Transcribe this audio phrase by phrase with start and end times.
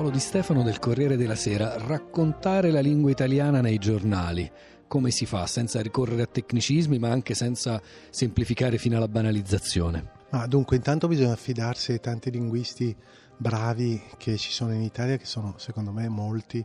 [0.00, 4.50] Paolo Di Stefano del Corriere della Sera, raccontare la lingua italiana nei giornali.
[4.88, 10.12] Come si fa senza ricorrere a tecnicismi ma anche senza semplificare fino alla banalizzazione?
[10.30, 12.96] Ma dunque, intanto bisogna affidarsi ai tanti linguisti
[13.36, 16.64] bravi che ci sono in Italia, che sono secondo me molti,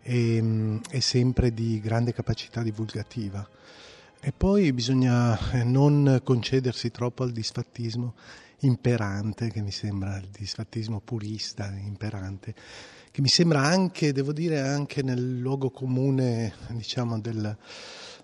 [0.00, 3.44] e, e sempre di grande capacità divulgativa.
[4.20, 8.14] E poi bisogna eh, non concedersi troppo al disfattismo
[8.60, 12.54] imperante, che mi sembra il disfattismo purista, imperante,
[13.10, 17.56] che mi sembra anche, devo dire, anche nel luogo comune, diciamo, del,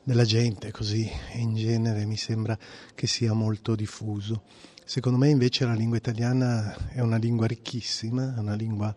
[0.02, 2.58] della gente, così in genere mi sembra
[2.94, 4.42] che sia molto diffuso.
[4.86, 8.94] Secondo me invece la lingua italiana è una lingua ricchissima, una lingua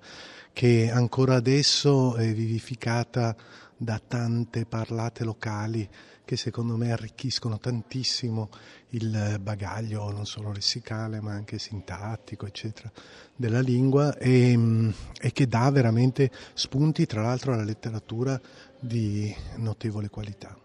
[0.51, 3.33] che ancora adesso è vivificata
[3.77, 5.87] da tante parlate locali
[6.25, 8.49] che secondo me arricchiscono tantissimo
[8.89, 12.91] il bagaglio non solo lessicale ma anche sintattico eccetera
[13.33, 14.89] della lingua e, mm,
[15.21, 18.39] e che dà veramente spunti tra l'altro alla letteratura
[18.77, 20.57] di notevole qualità.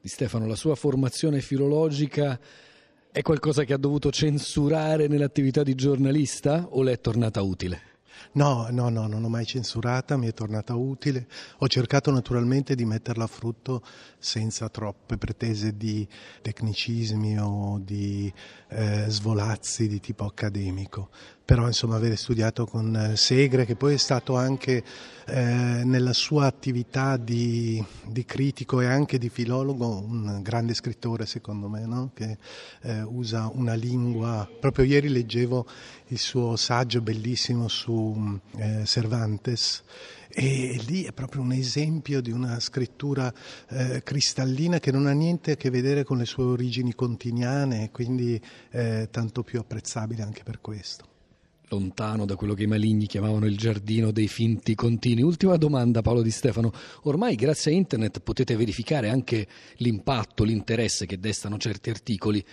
[0.00, 2.40] Di Stefano, la sua formazione filologica
[3.12, 7.90] è qualcosa che ha dovuto censurare nell'attività di giornalista o le è tornata utile?
[8.32, 11.26] No, no, no, non ho mai censurata, mi è tornata utile.
[11.58, 13.82] Ho cercato naturalmente di metterla a frutto
[14.18, 16.08] senza troppe pretese di
[16.40, 18.32] tecnicismi o di
[18.68, 21.10] eh, svolazzi di tipo accademico.
[21.44, 24.82] Però insomma avere studiato con eh, Segre, che poi è stato anche
[25.26, 31.68] eh, nella sua attività di, di, critico e anche di filologo un grande scrittore secondo
[31.68, 32.10] me, no?
[32.14, 32.38] che
[32.82, 35.66] eh, usa una lingua, proprio ieri leggevo
[36.08, 39.82] il suo saggio bellissimo su eh, Cervantes
[40.34, 43.32] e lì è proprio un esempio di una scrittura
[43.68, 48.40] eh, cristallina che non ha niente a che vedere con le sue origini continiane quindi
[48.70, 51.11] eh, tanto più apprezzabile anche per questo
[51.72, 55.22] lontano da quello che i maligni chiamavano il giardino dei finti continui.
[55.22, 56.70] Ultima domanda Paolo Di Stefano,
[57.04, 62.44] ormai grazie a internet potete verificare anche l'impatto, l'interesse che destano certi articoli.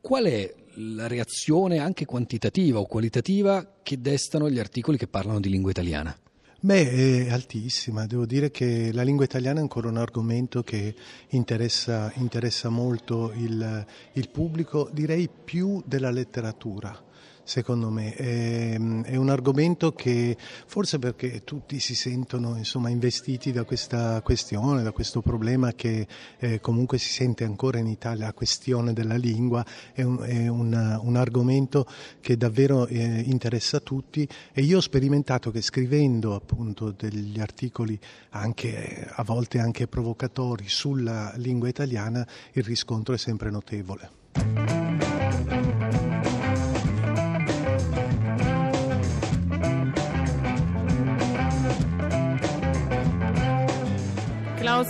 [0.00, 5.48] Qual è la reazione anche quantitativa o qualitativa che destano gli articoli che parlano di
[5.48, 6.16] lingua italiana?
[6.58, 8.06] Beh, è altissima.
[8.06, 10.94] Devo dire che la lingua italiana è ancora un argomento che
[11.28, 17.12] interessa, interessa molto il, il pubblico, direi più della letteratura
[17.44, 18.14] secondo me.
[18.14, 24.82] È, è, un argomento che forse perché tutti si sentono insomma, investiti da questa questione,
[24.82, 26.06] da questo problema che
[26.38, 31.00] eh, comunque si sente ancora in Italia, la questione della lingua, è un, è un,
[31.02, 31.86] un argomento
[32.20, 37.98] che davvero eh, interessa tutti e io ho sperimentato che scrivendo appunto degli articoli
[38.30, 44.22] anche a volte anche provocatori sulla lingua italiana il riscontro è sempre notevole.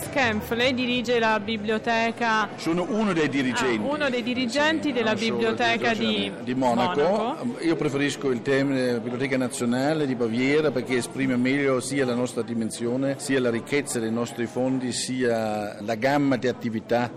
[0.09, 2.49] Kempf, lei dirige la biblioteca.
[2.55, 3.85] Sono uno dei dirigenti.
[3.85, 7.01] Ah, uno dei dirigenti della biblioteca di, di Monaco.
[7.01, 7.57] Monaco.
[7.61, 13.15] Io preferisco il termine Biblioteca Nazionale di Baviera perché esprime meglio sia la nostra dimensione,
[13.17, 17.11] sia la ricchezza dei nostri fondi, sia la gamma di attività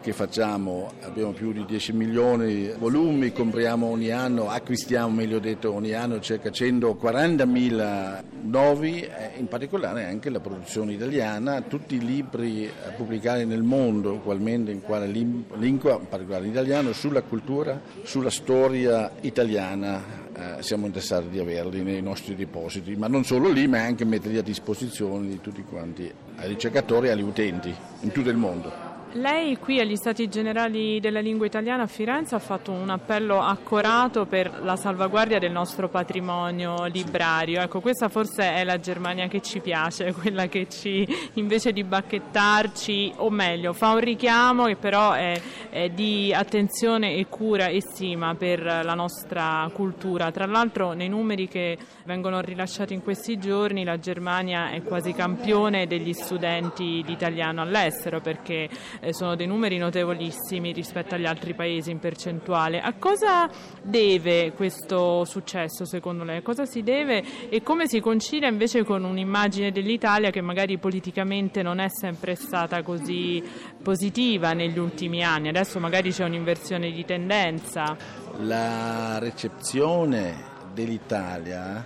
[0.00, 5.72] che facciamo, abbiamo più di 10 milioni di volumi, compriamo ogni anno, acquistiamo meglio detto
[5.74, 9.06] ogni anno circa 140.000 nuovi,
[9.36, 15.06] in particolare anche la produzione italiana, tutti i libri pubblicati nel mondo, ugualmente in quale
[15.06, 20.28] lingua, in particolare in italiano, sulla cultura, sulla storia italiana.
[20.32, 24.38] Eh, siamo interessati di averli nei nostri depositi, ma non solo lì, ma anche metterli
[24.38, 28.89] a disposizione di tutti quanti, ai ricercatori e agli utenti in tutto il mondo.
[29.14, 34.24] Lei qui agli Stati Generali della Lingua Italiana a Firenze ha fatto un appello accorato
[34.24, 37.60] per la salvaguardia del nostro patrimonio librario.
[37.60, 41.04] Ecco, questa forse è la Germania che ci piace, quella che ci
[41.34, 47.26] invece di bacchettarci, o meglio, fa un richiamo che però è, è di attenzione e
[47.26, 50.30] cura e stima per la nostra cultura.
[50.30, 55.88] Tra l'altro nei numeri che vengono rilasciati in questi giorni la Germania è quasi campione
[55.88, 58.68] degli studenti di italiano all'estero perché
[59.00, 62.80] eh, sono dei numeri notevolissimi rispetto agli altri paesi in percentuale.
[62.80, 63.48] A cosa
[63.82, 66.38] deve questo successo secondo lei?
[66.38, 71.62] A cosa si deve e come si concilia invece con un'immagine dell'Italia che magari politicamente
[71.62, 73.42] non è sempre stata così
[73.82, 75.48] positiva negli ultimi anni?
[75.48, 77.96] Adesso magari c'è un'inversione di tendenza.
[78.40, 81.84] La recezione dell'Italia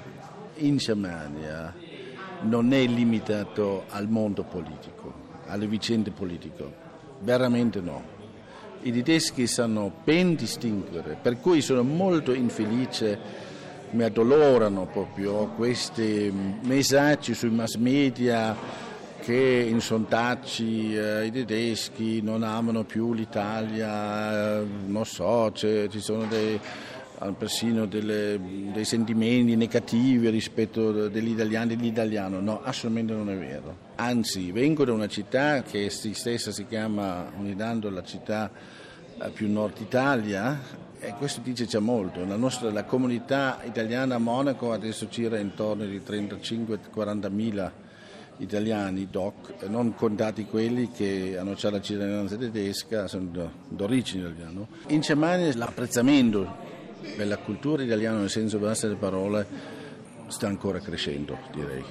[0.56, 1.74] in Germania
[2.42, 5.12] non è limitato al mondo politico,
[5.46, 6.82] alle vicende politiche
[7.24, 8.12] veramente no.
[8.82, 13.18] I tedeschi sanno ben distinguere, per cui sono molto infelice
[13.90, 16.32] mi addolorano proprio questi
[16.62, 18.54] messaggi sui mass media
[19.20, 26.26] che in sondaggi eh, i tedeschi non amano più l'Italia, eh, non so, ci sono
[26.26, 26.60] dei,
[27.36, 28.38] persino delle,
[28.72, 32.40] dei sentimenti negativi rispetto degli italiani dell'italiano.
[32.40, 33.76] No, assolutamente non è vero.
[33.96, 38.50] Anzi, vengo da una città che si stessa si chiama Unidando la città
[39.20, 40.60] eh, più nord Italia
[40.98, 42.24] e questo dice già molto.
[42.24, 47.72] La, nostra, la comunità italiana a Monaco adesso gira intorno ai 35-40 mila
[48.38, 54.66] italiani DOC, non contati quelli che hanno già la cittadinanza tedesca, sono d'origine italiana.
[54.88, 56.63] In Germania l'apprezzamento
[57.16, 59.46] della cultura italiana nel senso basso delle parole
[60.28, 61.84] sta ancora crescendo, direi.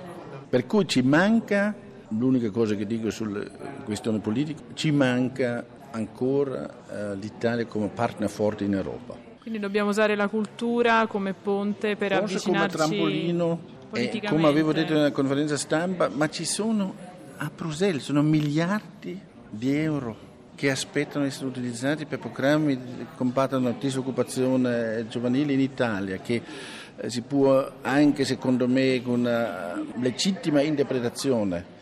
[0.50, 1.75] Per cui ci manca,
[2.10, 3.50] l'unica cosa che dico sulle
[3.83, 9.15] questioni politiche, ci manca ancora eh, l'Italia come partner forte in Europa.
[9.42, 13.60] Quindi dobbiamo usare la cultura come ponte per Forse avvicinarci come trampolino,
[13.92, 19.19] eh, come avevo detto nella conferenza stampa, ma ci sono a Bruxelles sono miliardi
[19.50, 25.60] di euro che aspettano di essere utilizzati per programmi che combattono la disoccupazione giovanile in
[25.60, 26.42] Italia, che
[26.98, 31.82] eh, si può anche secondo me con una legittima interpretazione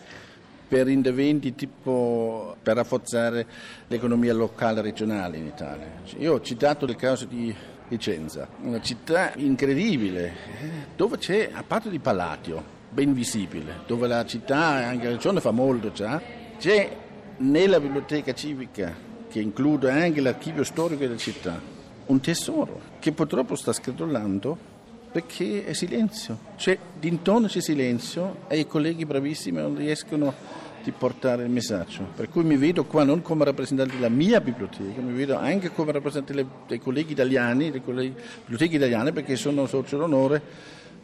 [0.67, 3.45] per interventi tipo per rafforzare
[3.87, 5.87] l'economia locale e regionale in Italia.
[6.17, 7.53] Io ho citato il caso di
[7.89, 14.25] Vicenza, una città incredibile, eh, dove c'è, a parte di Palatio, ben visibile, dove la
[14.25, 16.21] città e anche la regione fa molto già,
[16.57, 17.00] c'è
[17.41, 18.93] nella biblioteca civica,
[19.29, 21.59] che include anche l'archivio storico della città,
[22.05, 24.69] un tesoro che purtroppo sta scredolando
[25.11, 31.43] perché è silenzio, cioè d'intorno c'è silenzio e i colleghi bravissimi non riescono a portare
[31.43, 32.07] il messaggio.
[32.15, 35.91] Per cui mi vedo qua non come rappresentante della mia biblioteca, mi vedo anche come
[35.91, 40.41] rappresentante dei colleghi italiani, delle biblioteche italiane, perché sono socio d'onore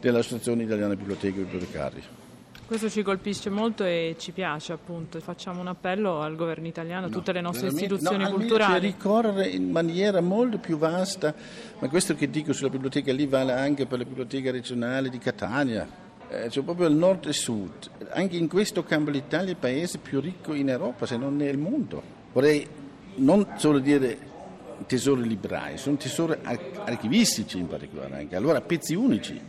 [0.00, 2.02] dell'Associazione Italiana Biblioteche e Bibliotecari.
[2.68, 7.08] Questo ci colpisce molto e ci piace appunto, facciamo un appello al governo italiano, a
[7.08, 8.88] tutte le nostre istituzioni no, culturali.
[8.88, 11.34] Ricorrere in maniera molto più vasta,
[11.78, 15.88] ma questo che dico sulla biblioteca lì vale anche per la biblioteca regionale di Catania,
[16.28, 17.88] eh, cioè proprio il nord e sud.
[18.10, 21.56] Anche in questo campo l'Italia è il paese più ricco in Europa, se non nel
[21.56, 22.02] mondo.
[22.34, 22.68] Vorrei
[23.14, 24.18] non solo dire
[24.86, 29.40] tesori librai, sono tesori archivistici in particolare anche, allora pezzi unici.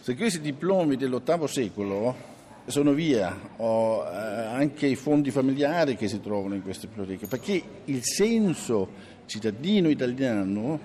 [0.00, 2.29] Se questi diplomi dell'ottavo secolo
[2.66, 7.62] sono via, ho eh, anche i fondi familiari che si trovano in queste biblioteche, perché
[7.86, 8.88] il senso
[9.26, 10.78] cittadino italiano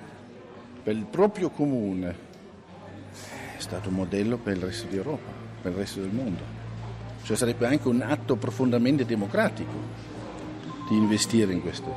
[0.83, 2.33] per il proprio comune
[3.57, 5.31] è stato un modello per il resto d'Europa,
[5.62, 6.63] per il resto del mondo.
[7.24, 9.74] Cioè sarebbe anche un atto profondamente democratico
[10.88, 11.94] di investire in questo,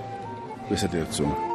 [0.66, 1.47] questa direzione.